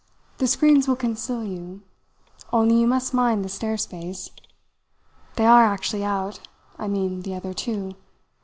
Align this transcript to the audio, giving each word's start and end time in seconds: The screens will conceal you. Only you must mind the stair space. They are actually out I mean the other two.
The 0.39 0.47
screens 0.47 0.87
will 0.87 0.95
conceal 0.95 1.43
you. 1.43 1.83
Only 2.51 2.79
you 2.81 2.87
must 2.87 3.13
mind 3.13 3.45
the 3.45 3.49
stair 3.49 3.77
space. 3.77 4.31
They 5.35 5.45
are 5.45 5.63
actually 5.65 6.03
out 6.03 6.39
I 6.79 6.87
mean 6.87 7.21
the 7.21 7.35
other 7.35 7.53
two. 7.53 7.93